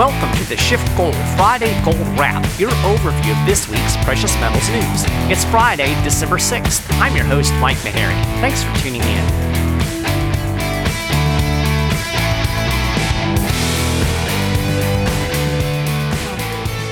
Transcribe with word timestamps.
Welcome 0.00 0.32
to 0.38 0.48
the 0.48 0.54
SchiffGold 0.54 1.12
Friday 1.36 1.78
Gold 1.84 1.98
Wrap, 2.18 2.42
your 2.58 2.70
overview 2.70 3.38
of 3.38 3.46
this 3.46 3.68
week's 3.68 3.98
precious 3.98 4.34
metals 4.36 4.66
news. 4.70 5.04
It's 5.30 5.44
Friday, 5.44 5.92
December 6.02 6.36
6th. 6.36 6.90
I'm 6.92 7.14
your 7.14 7.26
host, 7.26 7.52
Mike 7.56 7.76
Maharrey. 7.76 8.18
Thanks 8.40 8.62
for 8.62 8.74
tuning 8.76 9.02
in. 9.02 9.24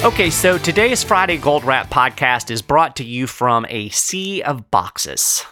Okay, 0.05 0.29
so 0.29 0.59
today's 0.59 1.03
Friday 1.03 1.39
Gold 1.39 1.65
Wrap 1.65 1.89
podcast 1.89 2.51
is 2.51 2.61
brought 2.61 2.95
to 2.97 3.05
you 3.05 3.27
from 3.27 3.65
a 3.71 3.89
sea 3.89 4.43
of 4.43 4.71
boxes. 4.71 5.47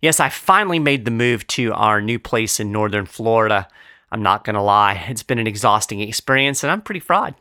Yes, 0.00 0.20
I 0.20 0.28
finally 0.28 0.78
made 0.78 1.04
the 1.04 1.10
move 1.10 1.48
to 1.48 1.72
our 1.72 2.00
new 2.00 2.20
place 2.20 2.60
in 2.60 2.70
northern 2.70 3.06
Florida. 3.06 3.66
I'm 4.16 4.22
not 4.22 4.44
going 4.44 4.54
to 4.54 4.62
lie, 4.62 5.04
it's 5.10 5.22
been 5.22 5.38
an 5.38 5.46
exhausting 5.46 6.00
experience 6.00 6.64
and 6.64 6.70
I'm 6.70 6.80
pretty 6.80 7.00
fried. 7.00 7.34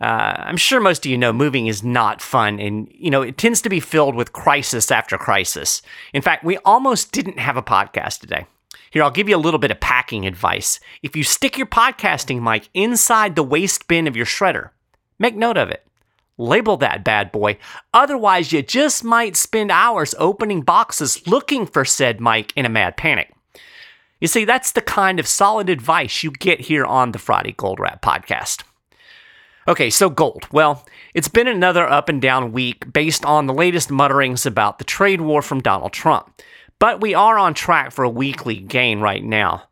Uh, 0.00 0.34
I'm 0.36 0.56
sure 0.56 0.80
most 0.80 1.04
of 1.04 1.10
you 1.10 1.18
know 1.18 1.32
moving 1.32 1.66
is 1.66 1.82
not 1.82 2.22
fun 2.22 2.60
and, 2.60 2.88
you 2.92 3.10
know, 3.10 3.22
it 3.22 3.36
tends 3.36 3.60
to 3.62 3.68
be 3.68 3.80
filled 3.80 4.14
with 4.14 4.32
crisis 4.32 4.92
after 4.92 5.18
crisis. 5.18 5.82
In 6.12 6.22
fact, 6.22 6.44
we 6.44 6.58
almost 6.58 7.10
didn't 7.10 7.40
have 7.40 7.56
a 7.56 7.62
podcast 7.62 8.20
today. 8.20 8.46
Here, 8.92 9.02
I'll 9.02 9.10
give 9.10 9.28
you 9.28 9.34
a 9.34 9.38
little 9.38 9.58
bit 9.58 9.72
of 9.72 9.80
packing 9.80 10.26
advice. 10.26 10.78
If 11.02 11.16
you 11.16 11.24
stick 11.24 11.58
your 11.58 11.66
podcasting 11.66 12.40
mic 12.40 12.68
inside 12.72 13.34
the 13.34 13.42
waste 13.42 13.88
bin 13.88 14.06
of 14.06 14.16
your 14.16 14.26
shredder, 14.26 14.70
make 15.18 15.34
note 15.34 15.56
of 15.56 15.70
it. 15.70 15.84
Label 16.38 16.76
that 16.76 17.02
bad 17.02 17.32
boy. 17.32 17.58
Otherwise, 17.92 18.52
you 18.52 18.62
just 18.62 19.02
might 19.02 19.36
spend 19.36 19.72
hours 19.72 20.14
opening 20.18 20.62
boxes 20.62 21.26
looking 21.26 21.66
for 21.66 21.84
said 21.84 22.20
mic 22.20 22.52
in 22.54 22.64
a 22.64 22.68
mad 22.68 22.96
panic. 22.96 23.32
You 24.24 24.28
see, 24.28 24.46
that's 24.46 24.72
the 24.72 24.80
kind 24.80 25.20
of 25.20 25.26
solid 25.26 25.68
advice 25.68 26.22
you 26.22 26.30
get 26.30 26.58
here 26.58 26.86
on 26.86 27.12
the 27.12 27.18
Friday 27.18 27.52
Gold 27.52 27.78
Wrap 27.78 28.00
podcast. 28.00 28.62
Okay, 29.68 29.90
so 29.90 30.08
gold. 30.08 30.46
Well, 30.50 30.86
it's 31.12 31.28
been 31.28 31.46
another 31.46 31.86
up 31.86 32.08
and 32.08 32.22
down 32.22 32.50
week 32.50 32.90
based 32.90 33.26
on 33.26 33.46
the 33.46 33.52
latest 33.52 33.90
mutterings 33.90 34.46
about 34.46 34.78
the 34.78 34.84
trade 34.84 35.20
war 35.20 35.42
from 35.42 35.60
Donald 35.60 35.92
Trump. 35.92 36.40
But 36.78 37.02
we 37.02 37.12
are 37.12 37.36
on 37.36 37.52
track 37.52 37.92
for 37.92 38.02
a 38.02 38.08
weekly 38.08 38.56
gain 38.56 39.00
right 39.00 39.22
now. 39.22 39.64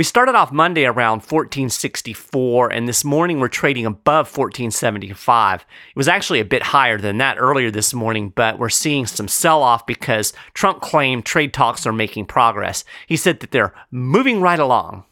We 0.00 0.04
started 0.04 0.34
off 0.34 0.50
Monday 0.50 0.86
around 0.86 1.18
1464, 1.18 2.72
and 2.72 2.88
this 2.88 3.04
morning 3.04 3.38
we're 3.38 3.48
trading 3.48 3.84
above 3.84 4.34
1475. 4.34 5.60
It 5.60 5.66
was 5.94 6.08
actually 6.08 6.40
a 6.40 6.44
bit 6.46 6.62
higher 6.62 6.96
than 6.96 7.18
that 7.18 7.36
earlier 7.38 7.70
this 7.70 7.92
morning, 7.92 8.32
but 8.34 8.58
we're 8.58 8.70
seeing 8.70 9.04
some 9.04 9.28
sell 9.28 9.62
off 9.62 9.84
because 9.84 10.32
Trump 10.54 10.80
claimed 10.80 11.26
trade 11.26 11.52
talks 11.52 11.86
are 11.86 11.92
making 11.92 12.24
progress. 12.24 12.82
He 13.08 13.18
said 13.18 13.40
that 13.40 13.50
they're 13.50 13.74
moving 13.90 14.40
right 14.40 14.58
along. 14.58 15.04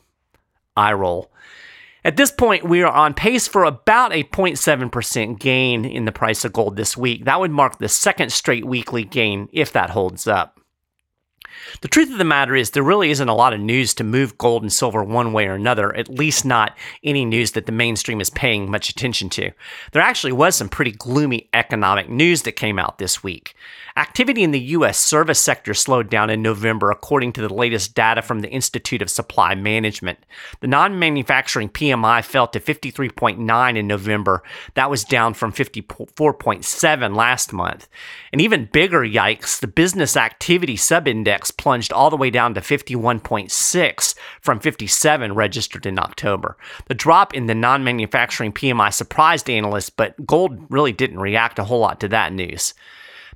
Eye 0.75 0.95
roll. 0.95 1.31
At 2.03 2.17
this 2.17 2.33
point, 2.33 2.67
we 2.67 2.83
are 2.83 2.91
on 2.91 3.13
pace 3.13 3.47
for 3.47 3.65
about 3.65 4.15
a 4.15 4.25
0.7% 4.25 5.39
gain 5.39 5.85
in 5.85 6.07
the 6.07 6.13
price 6.13 6.47
of 6.47 6.55
gold 6.55 6.77
this 6.77 6.97
week. 6.97 7.27
That 7.27 7.41
would 7.41 7.51
mark 7.51 7.77
the 7.77 7.91
second 7.91 8.33
straight 8.33 8.65
weekly 8.65 9.05
gain 9.05 9.51
if 9.53 9.71
that 9.73 9.91
holds 9.91 10.27
up. 10.27 10.58
The 11.81 11.89
truth 11.89 12.11
of 12.11 12.19
the 12.19 12.25
matter 12.25 12.55
is, 12.57 12.71
there 12.71 12.83
really 12.83 13.11
isn't 13.11 13.29
a 13.29 13.35
lot 13.35 13.53
of 13.53 13.61
news 13.61 13.95
to 13.95 14.05
move 14.05 14.39
gold 14.39 14.63
and 14.63 14.73
silver 14.73 15.03
one 15.03 15.33
way 15.33 15.47
or 15.47 15.55
another, 15.55 15.95
at 15.95 16.09
least 16.09 16.45
not 16.45 16.77
any 17.03 17.25
news 17.25 17.53
that 17.53 17.67
the 17.67 17.73
mainstream 17.73 18.21
is 18.21 18.31
paying 18.31 18.71
much 18.71 18.89
attention 18.89 19.29
to. 19.31 19.51
There 19.93 20.03
actually 20.03 20.33
was 20.33 20.57
some 20.57 20.69
pretty 20.69 20.93
gloomy 20.93 21.49
economic 21.53 22.09
news 22.09 22.43
that 22.43 22.53
came 22.53 22.79
out 22.79 22.99
this 22.99 23.23
week. 23.23 23.55
Activity 23.99 24.45
in 24.45 24.53
the 24.53 24.61
U.S. 24.61 24.97
service 24.97 25.41
sector 25.41 25.75
slowed 25.75 26.09
down 26.09 26.31
in 26.31 26.41
November, 26.41 26.93
according 26.93 27.33
to 27.33 27.41
the 27.41 27.53
latest 27.53 27.97
data 27.97 28.23
from 28.23 28.41
the 28.41 28.49
Institute 28.49 29.03
of 29.03 29.11
Supply 29.11 29.57
Management. 29.57 30.21
The 30.61 30.69
non 30.69 31.01
manufacturing 31.01 31.69
PMI 31.69 32.25
fell 32.25 32.47
to 32.47 32.61
53.9 32.61 33.77
in 33.77 33.87
November. 33.89 34.45
That 34.75 34.89
was 34.89 35.03
down 35.03 35.35
from 35.35 35.53
54.7 35.53 37.17
last 37.17 37.53
month. 37.53 37.89
And 38.33 38.41
even 38.41 38.69
bigger 38.73 39.01
yikes, 39.01 39.59
the 39.59 39.67
business 39.67 40.17
activity 40.17 40.77
subindex 40.77 41.48
plunged 41.51 41.93
all 41.93 42.11
the 42.11 42.17
way 42.17 42.31
down 42.31 42.55
to 42.55 42.61
51.6 42.61 44.15
from 44.41 44.61
57 44.61 45.35
registered 45.35 45.87
in 45.87 45.99
October. 45.99 46.57
The 46.87 46.95
drop 46.95 47.35
in 47.35 47.47
the 47.47 47.55
non 47.55 47.85
manufacturing 47.85 48.53
PMI 48.53 48.93
surprised 48.93 49.49
analysts, 49.51 49.91
but 49.91 50.27
gold 50.27 50.59
really 50.71 50.93
didn't 50.93 51.21
react 51.21 51.59
a 51.59 51.65
whole 51.65 51.81
lot 51.81 52.01
to 52.01 52.09
that 52.09 52.33
news. 52.33 52.75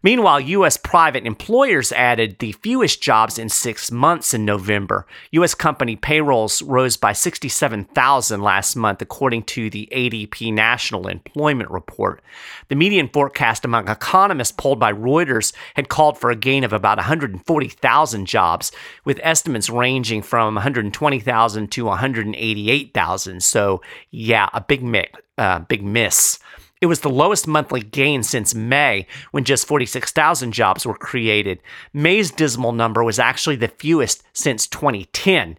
Meanwhile, 0.02 0.40
U.S. 0.40 0.76
private 0.76 1.26
employers 1.26 1.92
added 1.92 2.38
the 2.38 2.52
fewest 2.52 3.00
jobs 3.00 3.38
in 3.38 3.48
six 3.48 3.90
months 3.90 4.34
in 4.34 4.44
November. 4.44 5.06
U.S. 5.30 5.54
company 5.54 5.94
payrolls 5.94 6.60
rose 6.62 6.96
by 6.96 7.12
67,000 7.12 8.42
last 8.42 8.74
month, 8.74 9.00
according 9.00 9.44
to 9.44 9.70
the 9.70 9.88
ADP 9.92 10.52
National 10.52 11.06
Employment 11.06 11.70
Report. 11.70 12.20
The 12.68 12.74
median 12.74 13.08
forecast 13.08 13.64
among 13.64 13.88
economists 13.88 14.52
polled 14.52 14.80
by 14.80 14.92
Reuters 14.92 15.52
had 15.74 15.88
called 15.88 16.18
for 16.18 16.30
a 16.30 16.36
gain 16.36 16.64
of 16.64 16.72
about 16.72 16.98
140,000 16.98 18.26
jobs, 18.26 18.72
with 19.04 19.20
estimates 19.22 19.70
ranging 19.70 20.22
from 20.22 20.54
120,000 20.54 21.70
to 21.70 21.84
188,000. 21.84 23.42
So, 23.42 23.82
yeah, 24.10 24.48
a 24.52 24.60
big, 24.60 24.82
mi- 24.82 25.06
uh, 25.38 25.60
big 25.60 25.82
miss. 25.84 26.38
It 26.82 26.86
was 26.86 27.00
the 27.00 27.08
lowest 27.08 27.46
monthly 27.46 27.80
gain 27.80 28.24
since 28.24 28.56
May, 28.56 29.06
when 29.30 29.44
just 29.44 29.68
46,000 29.68 30.50
jobs 30.50 30.84
were 30.84 30.96
created. 30.96 31.62
May's 31.92 32.32
dismal 32.32 32.72
number 32.72 33.04
was 33.04 33.20
actually 33.20 33.54
the 33.54 33.68
fewest 33.68 34.24
since 34.32 34.66
2010. 34.66 35.58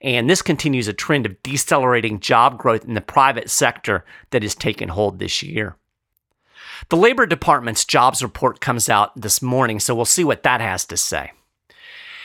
And 0.00 0.28
this 0.28 0.42
continues 0.42 0.88
a 0.88 0.92
trend 0.92 1.26
of 1.26 1.40
decelerating 1.44 2.18
job 2.18 2.58
growth 2.58 2.84
in 2.84 2.94
the 2.94 3.00
private 3.00 3.50
sector 3.50 4.04
that 4.30 4.42
has 4.42 4.56
taken 4.56 4.88
hold 4.88 5.20
this 5.20 5.44
year. 5.44 5.76
The 6.88 6.96
Labor 6.96 7.24
Department's 7.24 7.84
jobs 7.84 8.20
report 8.20 8.60
comes 8.60 8.88
out 8.88 9.14
this 9.14 9.40
morning, 9.40 9.78
so 9.78 9.94
we'll 9.94 10.04
see 10.04 10.24
what 10.24 10.42
that 10.42 10.60
has 10.60 10.84
to 10.86 10.96
say. 10.96 11.30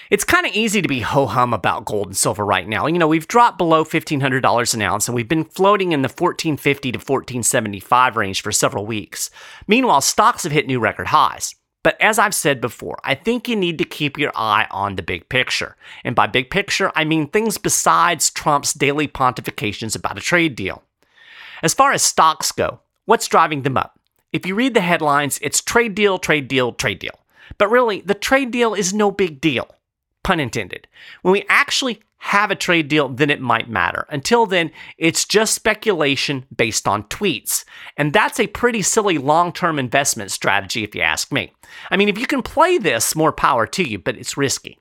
It's 0.09 0.23
kind 0.23 0.47
of 0.47 0.53
easy 0.53 0.81
to 0.81 0.87
be 0.87 1.01
ho 1.01 1.27
hum 1.27 1.53
about 1.53 1.85
gold 1.85 2.07
and 2.07 2.17
silver 2.17 2.43
right 2.43 2.67
now. 2.67 2.87
You 2.87 2.97
know, 2.97 3.07
we've 3.07 3.27
dropped 3.27 3.59
below 3.59 3.85
$1,500 3.85 4.73
an 4.73 4.81
ounce 4.81 5.07
and 5.07 5.13
we've 5.13 5.27
been 5.27 5.43
floating 5.43 5.91
in 5.91 6.01
the 6.01 6.07
1450 6.07 6.93
to 6.93 6.97
1475 6.97 8.17
range 8.17 8.41
for 8.41 8.51
several 8.51 8.87
weeks. 8.87 9.29
Meanwhile, 9.67 10.01
stocks 10.01 10.43
have 10.43 10.51
hit 10.51 10.65
new 10.65 10.79
record 10.79 11.07
highs. 11.07 11.53
But 11.83 11.95
as 12.01 12.17
I've 12.17 12.33
said 12.33 12.59
before, 12.59 12.97
I 13.03 13.13
think 13.13 13.47
you 13.47 13.55
need 13.55 13.77
to 13.77 13.83
keep 13.83 14.17
your 14.17 14.31
eye 14.35 14.65
on 14.71 14.95
the 14.95 15.03
big 15.03 15.29
picture. 15.29 15.75
And 16.03 16.15
by 16.15 16.25
big 16.25 16.49
picture, 16.49 16.91
I 16.95 17.03
mean 17.03 17.27
things 17.27 17.59
besides 17.59 18.31
Trump's 18.31 18.73
daily 18.73 19.07
pontifications 19.07 19.95
about 19.95 20.17
a 20.17 20.21
trade 20.21 20.55
deal. 20.55 20.81
As 21.61 21.75
far 21.75 21.91
as 21.91 22.01
stocks 22.01 22.51
go, 22.51 22.79
what's 23.05 23.27
driving 23.27 23.61
them 23.61 23.77
up? 23.77 23.99
If 24.33 24.47
you 24.47 24.55
read 24.55 24.73
the 24.73 24.81
headlines, 24.81 25.37
it's 25.43 25.61
trade 25.61 25.93
deal, 25.93 26.17
trade 26.17 26.47
deal, 26.47 26.73
trade 26.73 26.97
deal. 26.97 27.19
But 27.59 27.69
really, 27.69 28.01
the 28.01 28.15
trade 28.15 28.49
deal 28.49 28.73
is 28.73 28.91
no 28.91 29.11
big 29.11 29.39
deal 29.39 29.69
pun 30.23 30.39
intended. 30.39 30.87
When 31.21 31.31
we 31.31 31.45
actually 31.49 32.01
have 32.19 32.51
a 32.51 32.55
trade 32.55 32.89
deal, 32.89 33.07
then 33.09 33.29
it 33.29 33.39
might 33.39 33.69
matter. 33.69 34.05
Until 34.09 34.45
then, 34.45 34.71
it's 34.97 35.25
just 35.25 35.53
speculation 35.53 36.45
based 36.55 36.87
on 36.87 37.03
tweets. 37.03 37.63
And 37.95 38.11
that's 38.11 38.39
a 38.39 38.47
pretty 38.47 38.81
silly 38.81 39.17
long 39.17 39.53
term 39.53 39.79
investment 39.79 40.31
strategy, 40.31 40.83
if 40.83 40.93
you 40.93 41.01
ask 41.01 41.31
me. 41.31 41.53
I 41.89 41.97
mean, 41.97 42.09
if 42.09 42.17
you 42.17 42.27
can 42.27 42.41
play 42.41 42.77
this, 42.77 43.15
more 43.15 43.31
power 43.31 43.65
to 43.67 43.83
you, 43.83 43.99
but 43.99 44.17
it's 44.17 44.37
risky. 44.37 44.79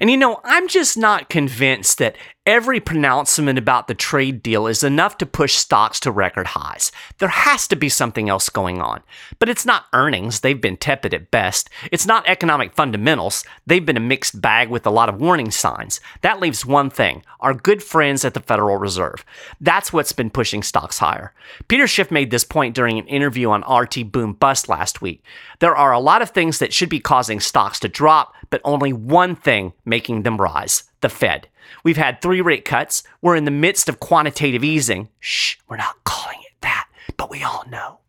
And 0.00 0.10
you 0.10 0.16
know, 0.16 0.40
I'm 0.44 0.68
just 0.68 0.96
not 0.96 1.28
convinced 1.28 1.98
that 1.98 2.16
every 2.48 2.80
pronouncement 2.80 3.58
about 3.58 3.88
the 3.88 3.94
trade 3.94 4.42
deal 4.42 4.66
is 4.66 4.82
enough 4.82 5.18
to 5.18 5.26
push 5.26 5.54
stocks 5.54 6.00
to 6.00 6.10
record 6.10 6.46
highs. 6.46 6.90
There 7.18 7.28
has 7.28 7.68
to 7.68 7.76
be 7.76 7.90
something 7.90 8.30
else 8.30 8.48
going 8.48 8.80
on. 8.80 9.02
But 9.38 9.50
it's 9.50 9.66
not 9.66 9.84
earnings, 9.92 10.40
they've 10.40 10.58
been 10.58 10.78
tepid 10.78 11.12
at 11.12 11.30
best. 11.30 11.68
It's 11.92 12.06
not 12.06 12.26
economic 12.26 12.72
fundamentals, 12.72 13.44
they've 13.66 13.84
been 13.84 13.98
a 13.98 14.00
mixed 14.00 14.40
bag 14.40 14.70
with 14.70 14.86
a 14.86 14.90
lot 14.90 15.10
of 15.10 15.20
warning 15.20 15.50
signs. 15.50 16.00
That 16.22 16.40
leaves 16.40 16.64
one 16.64 16.88
thing 16.88 17.22
our 17.40 17.52
good 17.52 17.82
friends 17.82 18.24
at 18.24 18.32
the 18.32 18.40
Federal 18.40 18.78
Reserve. 18.78 19.26
That's 19.60 19.92
what's 19.92 20.12
been 20.12 20.30
pushing 20.30 20.62
stocks 20.62 20.98
higher. 20.98 21.34
Peter 21.68 21.86
Schiff 21.86 22.10
made 22.10 22.30
this 22.30 22.44
point 22.44 22.74
during 22.74 22.98
an 22.98 23.06
interview 23.08 23.50
on 23.50 23.62
RT 23.70 24.10
Boom 24.10 24.32
Bust 24.32 24.70
last 24.70 25.02
week. 25.02 25.22
There 25.58 25.76
are 25.76 25.92
a 25.92 26.00
lot 26.00 26.22
of 26.22 26.30
things 26.30 26.60
that 26.60 26.72
should 26.72 26.88
be 26.88 26.98
causing 26.98 27.40
stocks 27.40 27.78
to 27.80 27.88
drop, 27.88 28.34
but 28.48 28.62
only 28.64 28.94
one 28.94 29.36
thing 29.36 29.74
making 29.84 30.22
them 30.22 30.38
rise 30.38 30.84
the 31.00 31.08
Fed. 31.08 31.48
We've 31.84 31.96
had 31.96 32.20
three 32.20 32.40
rate 32.40 32.64
cuts. 32.64 33.02
We're 33.22 33.36
in 33.36 33.44
the 33.44 33.50
midst 33.50 33.88
of 33.88 34.00
quantitative 34.00 34.64
easing. 34.64 35.08
Shh, 35.20 35.56
we're 35.68 35.76
not 35.76 36.02
calling 36.04 36.38
it 36.40 36.60
that, 36.62 36.88
but 37.16 37.30
we 37.30 37.42
all 37.42 37.64
know. 37.68 38.00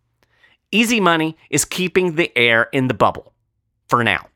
Easy 0.71 0.99
money 0.99 1.37
is 1.49 1.65
keeping 1.65 2.15
the 2.15 2.35
air 2.37 2.69
in 2.71 2.87
the 2.87 2.93
bubble 2.93 3.33
for 3.87 4.03
now. 4.03 4.27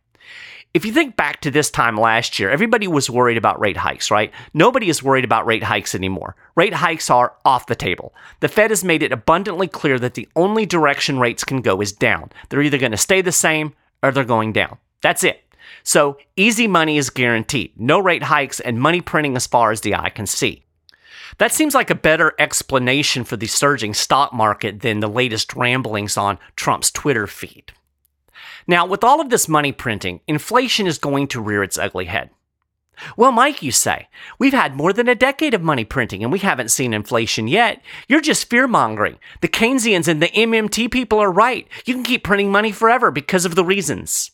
If 0.74 0.86
you 0.86 0.92
think 0.92 1.16
back 1.16 1.42
to 1.42 1.52
this 1.52 1.70
time 1.70 1.96
last 1.96 2.40
year, 2.40 2.50
everybody 2.50 2.88
was 2.88 3.08
worried 3.08 3.38
about 3.38 3.60
rate 3.60 3.78
hikes, 3.78 4.10
right? 4.10 4.34
Nobody 4.56 4.90
is 4.90 5.04
worried 5.04 5.24
about 5.24 5.46
rate 5.46 5.62
hikes 5.62 5.94
anymore. 5.94 6.36
Rate 6.56 6.74
hikes 6.74 7.12
are 7.12 7.36
off 7.46 7.68
the 7.68 7.76
table. 7.76 8.16
The 8.40 8.48
Fed 8.48 8.72
has 8.72 8.84
made 8.84 9.04
it 9.04 9.12
abundantly 9.12 9.68
clear 9.68 10.00
that 10.00 10.16
the 10.16 10.28
only 10.36 10.66
direction 10.66 11.20
rates 11.20 11.44
can 11.44 11.62
go 11.62 11.80
is 11.80 11.92
down. 11.92 12.32
They're 12.50 12.64
either 12.64 12.80
going 12.80 12.92
to 12.92 12.98
stay 12.98 13.22
the 13.22 13.32
same 13.32 13.76
or 14.02 14.12
they're 14.12 14.24
going 14.24 14.52
down. 14.52 14.80
That's 15.04 15.24
it. 15.24 15.43
So 15.84 16.18
easy 16.36 16.68
money 16.68 16.98
is 16.98 17.10
guaranteed, 17.10 17.74
no 17.78 18.00
rate 18.00 18.24
hikes, 18.24 18.60
and 18.60 18.80
money 18.80 19.02
printing 19.02 19.36
as 19.36 19.48
far 19.48 19.72
as 19.72 19.82
the 19.82 19.96
eye 19.96 20.10
can 20.10 20.26
see. 20.26 20.64
That 21.38 21.52
seems 21.52 21.74
like 21.74 21.90
a 21.90 21.96
better 21.96 22.34
explanation 22.38 23.24
for 23.24 23.38
the 23.38 23.48
surging 23.48 23.94
stock 23.94 24.34
market 24.34 24.82
than 24.82 25.00
the 25.00 25.08
latest 25.08 25.56
ramblings 25.56 26.18
on 26.18 26.38
Trump's 26.56 26.92
Twitter 26.92 27.28
feed. 27.28 27.72
Now, 28.68 28.86
with 28.86 29.04
all 29.04 29.20
of 29.20 29.30
this 29.30 29.48
money 29.48 29.72
printing, 29.72 30.22
inflation 30.28 30.88
is 30.88 30.98
going 30.98 31.28
to 31.30 31.42
rear 31.42 31.64
its 31.64 31.78
ugly 31.78 32.06
head. 32.06 32.30
Well, 33.18 33.32
Mike, 33.32 33.64
you 33.64 33.72
say, 33.72 34.08
we've 34.38 34.54
had 34.54 34.76
more 34.76 34.94
than 34.94 35.08
a 35.10 35.16
decade 35.16 35.54
of 35.54 35.62
money 35.62 35.84
printing 35.84 36.24
and 36.24 36.32
we 36.32 36.40
haven't 36.40 36.70
seen 36.70 36.94
inflation 36.94 37.48
yet. 37.48 37.82
You're 38.08 38.22
just 38.22 38.50
fear 38.50 38.68
mongering. 38.68 39.18
The 39.42 39.48
Keynesians 39.48 40.08
and 40.08 40.22
the 40.22 40.28
MMT 40.28 40.92
people 40.92 41.20
are 41.20 41.32
right. 41.32 41.68
You 41.86 41.96
can 41.96 42.04
keep 42.04 42.24
printing 42.24 42.52
money 42.52 42.72
forever 42.72 43.10
because 43.10 43.46
of 43.46 43.56
the 43.56 43.66
reasons. 43.66 44.32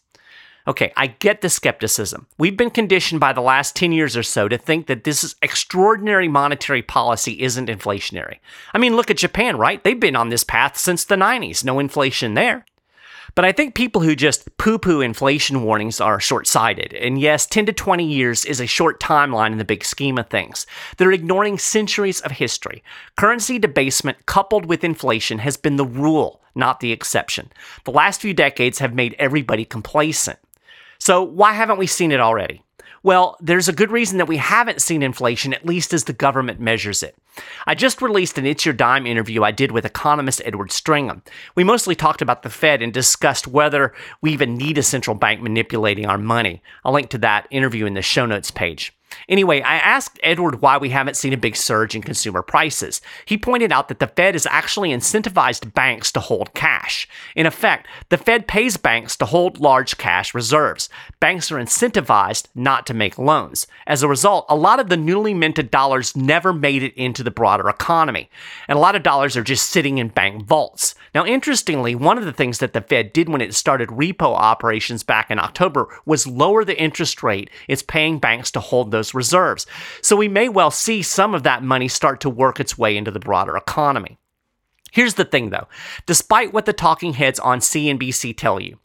Okay, 0.67 0.91
I 0.95 1.07
get 1.07 1.41
the 1.41 1.49
skepticism. 1.49 2.27
We've 2.37 2.57
been 2.57 2.69
conditioned 2.69 3.19
by 3.19 3.33
the 3.33 3.41
last 3.41 3.75
10 3.75 3.91
years 3.91 4.15
or 4.15 4.23
so 4.23 4.47
to 4.47 4.57
think 4.57 4.87
that 4.87 5.03
this 5.03 5.35
extraordinary 5.41 6.27
monetary 6.27 6.81
policy 6.81 7.41
isn't 7.41 7.69
inflationary. 7.69 8.37
I 8.73 8.77
mean, 8.77 8.95
look 8.95 9.09
at 9.09 9.17
Japan, 9.17 9.57
right? 9.57 9.83
They've 9.83 9.99
been 9.99 10.15
on 10.15 10.29
this 10.29 10.43
path 10.43 10.77
since 10.77 11.03
the 11.03 11.15
90s. 11.15 11.63
No 11.63 11.79
inflation 11.79 12.33
there. 12.33 12.65
But 13.35 13.45
I 13.45 13.51
think 13.51 13.75
people 13.75 14.01
who 14.01 14.15
just 14.15 14.57
poo 14.57 14.77
poo 14.77 15.01
inflation 15.01 15.63
warnings 15.63 16.01
are 16.01 16.19
short 16.19 16.47
sighted. 16.47 16.93
And 16.93 17.19
yes, 17.19 17.45
10 17.45 17.67
to 17.67 17.73
20 17.73 18.05
years 18.05 18.45
is 18.45 18.59
a 18.59 18.65
short 18.65 18.99
timeline 18.99 19.51
in 19.51 19.57
the 19.57 19.65
big 19.65 19.85
scheme 19.85 20.17
of 20.17 20.29
things. 20.29 20.65
They're 20.97 21.11
ignoring 21.11 21.57
centuries 21.57 22.21
of 22.21 22.31
history. 22.31 22.83
Currency 23.15 23.59
debasement 23.59 24.25
coupled 24.25 24.65
with 24.65 24.83
inflation 24.83 25.39
has 25.39 25.57
been 25.57 25.77
the 25.77 25.85
rule, 25.85 26.41
not 26.55 26.79
the 26.79 26.91
exception. 26.91 27.51
The 27.85 27.91
last 27.91 28.21
few 28.21 28.33
decades 28.33 28.79
have 28.79 28.93
made 28.93 29.15
everybody 29.19 29.63
complacent. 29.63 30.39
So, 30.99 31.23
why 31.23 31.53
haven't 31.53 31.79
we 31.79 31.87
seen 31.87 32.11
it 32.11 32.19
already? 32.19 32.61
Well, 33.01 33.37
there's 33.39 33.69
a 33.69 33.73
good 33.73 33.91
reason 33.91 34.17
that 34.17 34.27
we 34.27 34.37
haven't 34.37 34.81
seen 34.81 35.01
inflation, 35.01 35.53
at 35.53 35.65
least 35.65 35.93
as 35.93 36.03
the 36.03 36.13
government 36.13 36.59
measures 36.59 37.01
it. 37.01 37.15
I 37.65 37.73
just 37.73 38.01
released 38.01 38.37
an 38.37 38.45
It's 38.45 38.65
Your 38.65 38.73
Dime 38.73 39.07
interview 39.07 39.43
I 39.43 39.51
did 39.51 39.71
with 39.71 39.85
economist 39.85 40.41
Edward 40.43 40.69
Stringham. 40.69 41.21
We 41.55 41.63
mostly 41.63 41.95
talked 41.95 42.21
about 42.21 42.43
the 42.43 42.49
Fed 42.49 42.81
and 42.81 42.93
discussed 42.93 43.47
whether 43.47 43.93
we 44.21 44.33
even 44.33 44.57
need 44.57 44.77
a 44.77 44.83
central 44.83 45.15
bank 45.15 45.41
manipulating 45.41 46.05
our 46.05 46.17
money. 46.17 46.61
I'll 46.83 46.91
link 46.91 47.09
to 47.11 47.17
that 47.19 47.47
interview 47.49 47.85
in 47.85 47.93
the 47.93 48.01
show 48.01 48.25
notes 48.25 48.51
page. 48.51 48.93
Anyway, 49.27 49.61
I 49.61 49.75
asked 49.75 50.19
Edward 50.23 50.61
why 50.61 50.77
we 50.77 50.89
haven't 50.89 51.17
seen 51.17 51.33
a 51.33 51.37
big 51.37 51.55
surge 51.55 51.95
in 51.95 52.01
consumer 52.01 52.41
prices. 52.41 53.01
He 53.25 53.37
pointed 53.37 53.71
out 53.71 53.87
that 53.87 53.99
the 53.99 54.07
Fed 54.07 54.35
has 54.35 54.45
actually 54.45 54.89
incentivized 54.89 55.73
banks 55.73 56.11
to 56.13 56.19
hold 56.19 56.53
cash. 56.53 57.07
In 57.35 57.45
effect, 57.45 57.87
the 58.09 58.17
Fed 58.17 58.47
pays 58.47 58.77
banks 58.77 59.15
to 59.17 59.25
hold 59.25 59.59
large 59.59 59.97
cash 59.97 60.33
reserves. 60.33 60.89
Banks 61.19 61.51
are 61.51 61.57
incentivized 61.57 62.47
not 62.55 62.85
to 62.87 62.93
make 62.93 63.17
loans. 63.17 63.67
As 63.87 64.03
a 64.03 64.07
result, 64.07 64.45
a 64.49 64.55
lot 64.55 64.79
of 64.79 64.89
the 64.89 64.97
newly 64.97 65.33
minted 65.33 65.71
dollars 65.71 66.15
never 66.15 66.53
made 66.53 66.83
it 66.83 66.93
into 66.95 67.23
the 67.23 67.31
broader 67.31 67.69
economy, 67.69 68.29
and 68.67 68.77
a 68.77 68.81
lot 68.81 68.95
of 68.95 69.03
dollars 69.03 69.35
are 69.35 69.43
just 69.43 69.69
sitting 69.69 69.97
in 69.97 70.09
bank 70.09 70.45
vaults. 70.45 70.95
Now, 71.13 71.25
interestingly, 71.25 71.95
one 71.95 72.17
of 72.17 72.25
the 72.25 72.33
things 72.33 72.59
that 72.59 72.73
the 72.73 72.81
Fed 72.81 73.13
did 73.13 73.29
when 73.29 73.41
it 73.41 73.55
started 73.55 73.89
repo 73.89 74.35
operations 74.35 75.03
back 75.03 75.31
in 75.31 75.39
October 75.39 75.87
was 76.05 76.27
lower 76.27 76.63
the 76.63 76.79
interest 76.79 77.23
rate 77.23 77.49
it's 77.67 77.83
paying 77.83 78.19
banks 78.19 78.51
to 78.51 78.59
hold 78.59 78.91
those 78.91 79.08
reserves. 79.13 79.65
So 80.01 80.15
we 80.15 80.27
may 80.27 80.49
well 80.49 80.71
see 80.71 81.01
some 81.01 81.33
of 81.33 81.43
that 81.43 81.63
money 81.63 81.87
start 81.87 82.21
to 82.21 82.29
work 82.29 82.59
its 82.59 82.77
way 82.77 82.97
into 82.97 83.11
the 83.11 83.19
broader 83.19 83.55
economy. 83.57 84.17
Here's 84.91 85.15
the 85.15 85.25
thing 85.25 85.49
though 85.49 85.67
despite 86.05 86.53
what 86.53 86.65
the 86.65 86.73
talking 86.73 87.13
heads 87.13 87.39
on 87.39 87.59
CNBC 87.59 88.35
tell 88.35 88.59
you, 88.59 88.79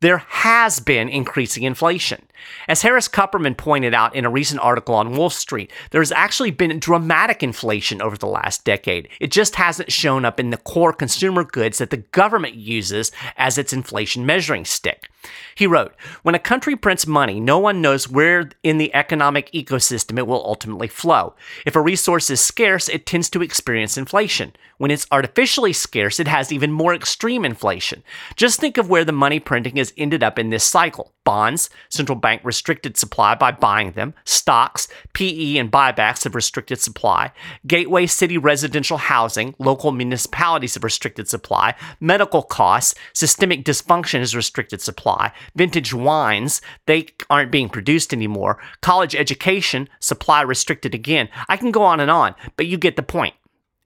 there 0.00 0.18
has 0.18 0.80
been 0.80 1.08
increasing 1.08 1.62
inflation. 1.62 2.26
As 2.68 2.82
Harris 2.82 3.08
Kupperman 3.08 3.56
pointed 3.56 3.94
out 3.94 4.14
in 4.14 4.24
a 4.24 4.30
recent 4.30 4.60
article 4.60 4.94
on 4.94 5.16
Wolf 5.16 5.32
Street, 5.32 5.70
there 5.90 6.00
has 6.00 6.12
actually 6.12 6.50
been 6.50 6.78
dramatic 6.78 7.42
inflation 7.42 8.00
over 8.00 8.16
the 8.16 8.26
last 8.26 8.64
decade. 8.64 9.08
It 9.20 9.30
just 9.30 9.56
hasn't 9.56 9.92
shown 9.92 10.24
up 10.24 10.40
in 10.40 10.50
the 10.50 10.56
core 10.56 10.92
consumer 10.92 11.44
goods 11.44 11.78
that 11.78 11.90
the 11.90 11.98
government 11.98 12.54
uses 12.54 13.12
as 13.36 13.58
its 13.58 13.72
inflation 13.72 14.26
measuring 14.26 14.64
stick. 14.64 15.08
He 15.54 15.66
wrote, 15.66 15.94
When 16.22 16.34
a 16.34 16.40
country 16.40 16.76
prints 16.76 17.06
money, 17.06 17.38
no 17.38 17.58
one 17.58 17.80
knows 17.80 18.08
where 18.08 18.50
in 18.62 18.78
the 18.78 18.94
economic 18.94 19.50
ecosystem 19.52 20.18
it 20.18 20.26
will 20.26 20.44
ultimately 20.44 20.88
flow. 20.88 21.34
If 21.64 21.76
a 21.76 21.80
resource 21.80 22.30
is 22.30 22.40
scarce, 22.40 22.88
it 22.88 23.06
tends 23.06 23.30
to 23.30 23.42
experience 23.42 23.96
inflation. 23.96 24.52
When 24.78 24.90
it's 24.90 25.06
artificially 25.12 25.72
scarce, 25.72 26.18
it 26.18 26.26
has 26.26 26.50
even 26.50 26.72
more 26.72 26.94
extreme 26.94 27.44
inflation. 27.44 28.02
Just 28.34 28.58
think 28.58 28.78
of 28.78 28.88
where 28.88 29.04
the 29.04 29.12
money 29.12 29.38
printing 29.38 29.76
has 29.76 29.92
ended 29.96 30.24
up 30.24 30.38
in 30.38 30.50
this 30.50 30.64
cycle 30.64 31.12
bonds, 31.24 31.70
central 31.88 32.18
bank 32.22 32.40
restricted 32.44 32.96
supply 32.96 33.34
by 33.34 33.52
buying 33.52 33.92
them, 33.92 34.14
stocks, 34.24 34.88
PE 35.12 35.58
and 35.58 35.70
buybacks 35.70 36.24
have 36.24 36.34
restricted 36.34 36.80
supply, 36.80 37.32
gateway 37.66 38.06
city 38.06 38.38
residential 38.38 38.96
housing, 38.96 39.54
local 39.58 39.92
municipalities 39.92 40.74
have 40.74 40.84
restricted 40.84 41.28
supply, 41.28 41.74
medical 42.00 42.42
costs, 42.42 42.94
systemic 43.12 43.64
dysfunction 43.64 44.20
has 44.20 44.34
restricted 44.34 44.80
supply, 44.80 45.30
vintage 45.54 45.92
wines, 45.92 46.62
they 46.86 47.06
aren't 47.28 47.52
being 47.52 47.68
produced 47.68 48.14
anymore, 48.14 48.58
college 48.80 49.14
education, 49.14 49.88
supply 50.00 50.40
restricted 50.40 50.94
again. 50.94 51.28
I 51.48 51.58
can 51.58 51.70
go 51.70 51.82
on 51.82 52.00
and 52.00 52.10
on, 52.10 52.34
but 52.56 52.66
you 52.66 52.78
get 52.78 52.96
the 52.96 53.02
point. 53.02 53.34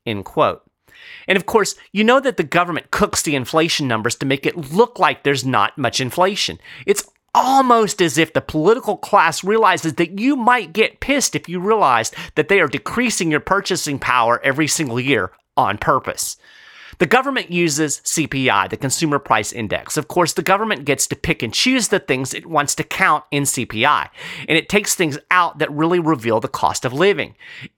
End 0.07 0.25
quote. 0.25 0.63
And 1.29 1.37
of 1.37 1.47
course, 1.47 1.75
you 1.93 2.05
know 2.05 2.21
that 2.21 2.37
the 2.37 2.45
government 2.45 2.91
cooks 2.91 3.23
the 3.23 3.35
inflation 3.35 3.89
numbers 3.89 4.15
to 4.17 4.27
make 4.27 4.47
it 4.47 4.73
look 4.73 4.99
like 4.99 5.23
there's 5.23 5.45
not 5.45 5.77
much 5.77 6.01
inflation. 6.01 6.59
It's 6.87 7.05
almost 7.37 8.01
as 8.01 8.17
if 8.17 8.33
the 8.33 8.41
political 8.41 8.97
class 8.97 9.45
realizes 9.45 9.95
that 9.95 10.19
you 10.19 10.35
might 10.35 10.73
get 10.73 11.01
pissed 11.01 11.37
if 11.37 11.49
you 11.49 11.61
realized 11.61 12.15
that 12.35 12.49
they 12.49 12.61
are 12.61 12.67
decreasing 12.67 13.31
your 13.31 13.41
purchasing 13.41 13.99
power 13.99 14.41
every 14.43 14.67
single 14.67 14.99
year 14.99 15.31
on 15.55 15.77
purpose. 15.77 16.39
The 16.99 17.07
government 17.07 17.51
uses 17.51 18.01
CPI, 18.05 18.71
the 18.71 18.77
Consumer 18.79 19.19
Price 19.19 19.53
Index. 19.53 19.99
Of 19.99 20.09
course, 20.09 20.33
the 20.33 20.43
government 20.43 20.87
gets 20.87 21.07
to 21.09 21.17
pick 21.17 21.43
and 21.43 21.53
choose 21.53 21.89
the 21.89 21.99
things 21.99 22.33
it 22.33 22.47
wants 22.47 22.75
to 22.77 22.85
count 22.85 23.25
in 23.31 23.43
CPI, 23.43 24.09
and 24.49 24.57
it 24.57 24.71
takes 24.71 24.95
things 24.95 25.19
out 25.31 25.59
that 25.59 25.71
really 25.71 25.99
reveal 25.99 26.41
the 26.41 26.49
cost 26.49 26.87
of 26.87 26.95
living. 26.95 27.35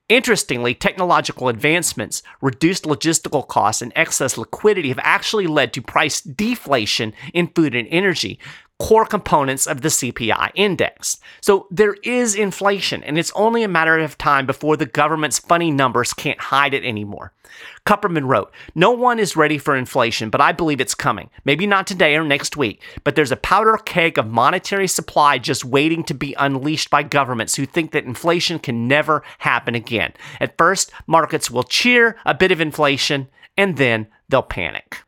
Interestingly, 0.09 0.73
technological 0.73 1.49
advancements, 1.49 2.23
reduced 2.41 2.85
logistical 2.85 3.47
costs, 3.47 3.83
and 3.83 3.93
excess 3.97 4.39
liquidity 4.39 4.91
have 4.91 5.01
actually 5.03 5.49
led 5.49 5.73
to 5.73 5.83
price 5.83 6.21
deflation 6.21 7.13
in 7.35 7.49
food 7.49 7.75
and 7.75 7.89
energy, 7.91 8.39
core 8.79 9.05
components 9.05 9.67
of 9.67 9.81
the 9.81 9.89
CPI 9.89 10.51
index. 10.55 11.19
So 11.41 11.67
there 11.71 11.95
is 12.05 12.35
inflation, 12.35 13.03
and 13.03 13.19
it's 13.19 13.33
only 13.35 13.63
a 13.63 13.69
matter 13.69 13.99
of 13.99 14.17
time 14.17 14.47
before 14.47 14.77
the 14.77 14.87
government's 14.87 15.39
funny 15.39 15.71
numbers 15.71 16.15
can't 16.15 16.41
hide 16.41 16.75
it 16.75 16.85
anymore. 16.85 17.33
Kupperman 17.87 18.29
wrote, 18.29 18.53
No 18.75 18.93
one 18.93 19.19
is 19.19 19.37
ready 19.37 19.59
for 19.59 19.75
inflation, 19.75 20.31
but 20.31 20.41
I 20.41 20.53
believe 20.53 20.81
it's 20.81 20.95
coming. 20.95 21.31
Maybe 21.45 21.67
not 21.67 21.87
today 21.87 22.15
or 22.17 22.23
next 22.23 22.57
week, 22.57 22.83
but 23.03 23.17
there's 23.17 23.33
a 23.33 23.37
powder 23.37 23.77
keg 23.85 24.17
of 24.17 24.29
monetary 24.29 24.87
supply 24.87 25.39
just 25.39 25.65
waiting 25.65 26.05
to 26.05 26.15
be 26.15 26.35
unleashed 26.39 26.91
by 26.91 27.03
governments 27.03 27.57
who 27.57 27.67
think 27.67 27.91
that 27.93 28.05
inflation 28.05 28.59
can 28.59 28.87
never 28.87 29.25
happen 29.39 29.75
again. 29.75 30.13
At 30.41 30.57
first, 30.57 30.93
markets 31.07 31.51
will 31.51 31.65
cheer 31.65 32.17
a 32.25 32.35
bit 32.35 32.53
of 32.53 32.61
inflation, 32.61 33.29
and 33.57 33.77
then 33.77 34.07
they'll 34.29 34.43
panic. 34.43 35.03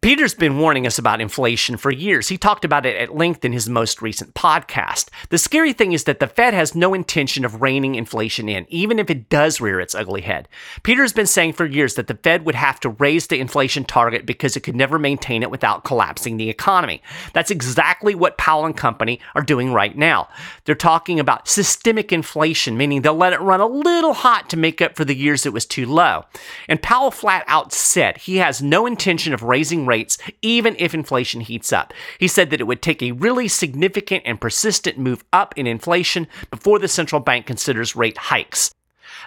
Peter's 0.00 0.34
been 0.34 0.60
warning 0.60 0.86
us 0.86 0.96
about 0.96 1.20
inflation 1.20 1.76
for 1.76 1.90
years. 1.90 2.28
He 2.28 2.38
talked 2.38 2.64
about 2.64 2.86
it 2.86 2.94
at 2.94 3.16
length 3.16 3.44
in 3.44 3.52
his 3.52 3.68
most 3.68 4.00
recent 4.00 4.32
podcast. 4.32 5.08
The 5.30 5.38
scary 5.38 5.72
thing 5.72 5.90
is 5.90 6.04
that 6.04 6.20
the 6.20 6.28
Fed 6.28 6.54
has 6.54 6.72
no 6.72 6.94
intention 6.94 7.44
of 7.44 7.60
reining 7.60 7.96
inflation 7.96 8.48
in, 8.48 8.64
even 8.68 9.00
if 9.00 9.10
it 9.10 9.28
does 9.28 9.60
rear 9.60 9.80
its 9.80 9.96
ugly 9.96 10.20
head. 10.20 10.46
Peter's 10.84 11.12
been 11.12 11.26
saying 11.26 11.54
for 11.54 11.66
years 11.66 11.96
that 11.96 12.06
the 12.06 12.14
Fed 12.14 12.46
would 12.46 12.54
have 12.54 12.78
to 12.78 12.90
raise 12.90 13.26
the 13.26 13.40
inflation 13.40 13.84
target 13.84 14.24
because 14.24 14.56
it 14.56 14.60
could 14.60 14.76
never 14.76 15.00
maintain 15.00 15.42
it 15.42 15.50
without 15.50 15.82
collapsing 15.82 16.36
the 16.36 16.48
economy. 16.48 17.02
That's 17.32 17.50
exactly 17.50 18.14
what 18.14 18.38
Powell 18.38 18.66
and 18.66 18.76
company 18.76 19.18
are 19.34 19.42
doing 19.42 19.72
right 19.72 19.96
now. 19.96 20.28
They're 20.64 20.76
talking 20.76 21.18
about 21.18 21.48
systemic 21.48 22.12
inflation, 22.12 22.76
meaning 22.76 23.02
they'll 23.02 23.16
let 23.16 23.32
it 23.32 23.40
run 23.40 23.60
a 23.60 23.66
little 23.66 24.14
hot 24.14 24.48
to 24.50 24.56
make 24.56 24.80
up 24.80 24.94
for 24.94 25.04
the 25.04 25.16
years 25.16 25.44
it 25.44 25.52
was 25.52 25.66
too 25.66 25.86
low. 25.86 26.24
And 26.68 26.80
Powell 26.80 27.10
flat 27.10 27.42
out 27.48 27.72
said 27.72 28.18
he 28.18 28.36
has 28.36 28.62
no 28.62 28.86
intention 28.86 29.34
of 29.34 29.42
raising 29.42 29.87
rates 29.88 30.18
even 30.42 30.76
if 30.78 30.94
inflation 30.94 31.40
heats 31.40 31.72
up. 31.72 31.92
He 32.18 32.28
said 32.28 32.50
that 32.50 32.60
it 32.60 32.66
would 32.66 32.82
take 32.82 33.02
a 33.02 33.12
really 33.12 33.48
significant 33.48 34.22
and 34.24 34.40
persistent 34.40 34.98
move 34.98 35.24
up 35.32 35.56
in 35.56 35.66
inflation 35.66 36.28
before 36.50 36.78
the 36.78 36.88
central 36.88 37.20
bank 37.20 37.46
considers 37.46 37.96
rate 37.96 38.18
hikes. 38.18 38.74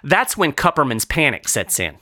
That's 0.03 0.37
when 0.37 0.53
Kupperman's 0.53 1.05
panic 1.05 1.49
sets 1.49 1.79
in. 1.79 1.97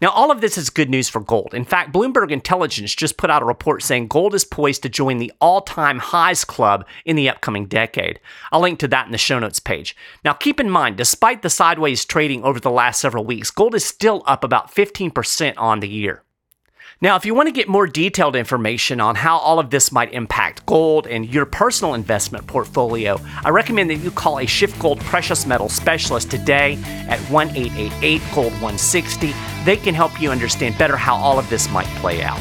Now, 0.00 0.10
all 0.10 0.30
of 0.30 0.40
this 0.40 0.58
is 0.58 0.68
good 0.68 0.90
news 0.90 1.08
for 1.08 1.20
gold. 1.20 1.54
In 1.54 1.64
fact, 1.64 1.92
Bloomberg 1.92 2.30
Intelligence 2.30 2.94
just 2.94 3.16
put 3.16 3.30
out 3.30 3.42
a 3.42 3.46
report 3.46 3.82
saying 3.82 4.08
gold 4.08 4.34
is 4.34 4.44
poised 4.44 4.82
to 4.82 4.88
join 4.88 5.18
the 5.18 5.32
all 5.40 5.62
time 5.62 5.98
highs 5.98 6.44
club 6.44 6.86
in 7.04 7.16
the 7.16 7.28
upcoming 7.28 7.66
decade. 7.66 8.20
I'll 8.52 8.60
link 8.60 8.78
to 8.80 8.88
that 8.88 9.06
in 9.06 9.12
the 9.12 9.18
show 9.18 9.38
notes 9.38 9.60
page. 9.60 9.96
Now, 10.24 10.32
keep 10.32 10.60
in 10.60 10.70
mind, 10.70 10.96
despite 10.96 11.42
the 11.42 11.50
sideways 11.50 12.04
trading 12.04 12.42
over 12.44 12.60
the 12.60 12.70
last 12.70 13.00
several 13.00 13.24
weeks, 13.24 13.50
gold 13.50 13.74
is 13.74 13.84
still 13.84 14.22
up 14.26 14.44
about 14.44 14.74
15% 14.74 15.54
on 15.56 15.80
the 15.80 15.88
year. 15.88 16.22
Now, 17.02 17.16
if 17.16 17.26
you 17.26 17.34
want 17.34 17.46
to 17.46 17.52
get 17.52 17.68
more 17.68 17.86
detailed 17.86 18.36
information 18.36 19.02
on 19.02 19.16
how 19.16 19.36
all 19.36 19.58
of 19.58 19.68
this 19.68 19.92
might 19.92 20.14
impact 20.14 20.64
gold 20.64 21.06
and 21.06 21.28
your 21.28 21.44
personal 21.44 21.92
investment 21.92 22.46
portfolio, 22.46 23.20
I 23.44 23.50
recommend 23.50 23.90
that 23.90 23.96
you 23.96 24.10
call 24.10 24.38
a 24.38 24.46
SchiffGold 24.46 25.00
precious 25.00 25.44
metal 25.44 25.68
specialist 25.68 26.30
today 26.30 26.78
at 27.06 27.18
1 27.30 27.50
888 27.50 28.22
Gold 28.34 28.52
160. 28.52 29.34
They 29.66 29.76
can 29.76 29.94
help 29.94 30.18
you 30.18 30.30
understand 30.30 30.78
better 30.78 30.96
how 30.96 31.16
all 31.16 31.38
of 31.38 31.50
this 31.50 31.70
might 31.70 31.84
play 32.00 32.22
out. 32.22 32.40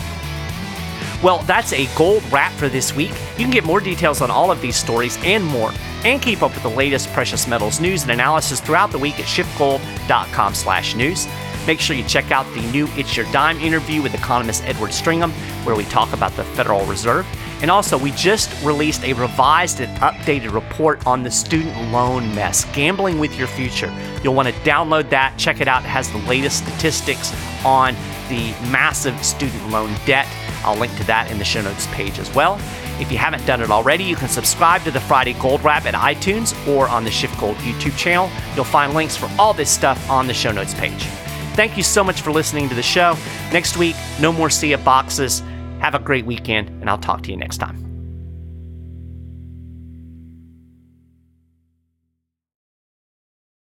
Well, 1.22 1.40
that's 1.40 1.74
a 1.74 1.94
gold 1.98 2.24
wrap 2.32 2.54
for 2.54 2.70
this 2.70 2.96
week. 2.96 3.12
You 3.38 3.44
can 3.44 3.52
get 3.52 3.66
more 3.66 3.82
details 3.82 4.22
on 4.22 4.32
all 4.32 4.52
of 4.52 4.62
these 4.62 4.78
stories 4.78 5.18
and 5.26 5.44
more, 5.44 5.74
and 6.06 6.22
keep 6.22 6.42
up 6.42 6.54
with 6.54 6.64
the 6.64 6.70
latest 6.70 7.12
precious 7.12 7.46
metals 7.46 7.82
news 7.82 8.04
and 8.04 8.12
analysis 8.12 8.62
throughout 8.62 8.92
the 8.92 9.00
week 9.00 9.20
at 9.20 9.26
schiffgold.com/news. 9.26 11.28
Make 11.68 11.80
sure 11.80 11.96
you 11.96 12.04
check 12.04 12.30
out 12.30 12.46
the 12.54 12.62
new 12.72 12.88
It's 12.96 13.18
Your 13.18 13.26
Dime 13.32 13.58
interview 13.60 14.02
with 14.04 14.14
economist 14.14 14.64
Edward 14.66 14.92
Stringham, 14.92 15.32
where 15.66 15.76
we 15.76 15.84
talk 15.86 16.14
about 16.14 16.32
the 16.34 16.44
Federal 16.44 16.86
Reserve. 16.86 17.26
And 17.62 17.72
also, 17.72 17.98
we 17.98 18.12
just 18.12 18.52
released 18.64 19.04
a 19.04 19.14
revised 19.14 19.80
and 19.80 19.98
updated 20.00 20.54
report 20.54 21.06
on 21.08 21.24
the 21.24 21.32
student 21.32 21.92
loan 21.92 22.36
mess, 22.36 22.66
gambling 22.76 23.18
with 23.18 23.36
your 23.36 23.48
future. 23.48 23.92
You'll 24.24 24.36
want 24.36 24.48
to 24.48 24.54
download 24.56 25.10
that, 25.10 25.36
check 25.38 25.60
it 25.60 25.68
out. 25.68 25.84
It 25.84 25.88
has 25.88 26.12
the 26.12 26.20
latest 26.20 26.64
statistics 26.68 27.34
on 27.66 27.96
the 28.30 28.52
massive 28.70 29.24
student 29.24 29.70
loan 29.70 29.96
debt. 30.06 30.28
I'll 30.64 30.78
link 30.78 30.96
to 30.98 31.04
that 31.06 31.32
in 31.32 31.40
the 31.40 31.46
show 31.46 31.62
notes 31.62 31.88
page 31.88 32.20
as 32.20 32.34
well. 32.36 32.60
If 33.00 33.12
you 33.12 33.18
haven't 33.18 33.46
done 33.48 33.62
it 33.62 33.72
already, 33.72 34.04
you 34.04 34.16
can 34.16 34.30
subscribe 34.30 34.84
to 34.84 34.92
the 34.92 35.00
Friday 35.00 35.34
Gold 35.34 35.64
Wrap 35.64 35.86
at 35.86 35.96
iTunes 35.96 36.56
or 36.68 36.88
on 36.88 37.04
the 37.04 37.10
SchiffGold 37.10 37.56
YouTube 37.56 37.98
channel. 37.98 38.30
You'll 38.56 38.66
find 38.66 38.94
links 38.94 39.18
for 39.18 39.30
all 39.40 39.54
this 39.54 39.72
stuff 39.72 40.10
on 40.10 40.28
the 40.28 40.34
show 40.34 40.52
notes 40.52 40.74
page. 40.76 41.08
Thank 41.56 41.78
you 41.78 41.84
so 41.84 42.04
much 42.04 42.22
for 42.22 42.32
listening 42.32 42.68
to 42.68 42.76
the 42.76 42.84
show. 42.84 43.16
Next 43.54 43.78
week, 43.78 43.96
no 44.20 44.34
more 44.34 44.50
sea 44.50 44.76
boxes. 44.76 45.40
Have 45.80 45.96
a 45.96 46.00
great 46.00 46.26
weekend, 46.26 46.68
and 46.68 46.90
I'll 46.90 46.98
talk 46.98 47.24
to 47.24 47.32
you 47.32 47.38
next 47.38 47.58
time. 47.60 47.85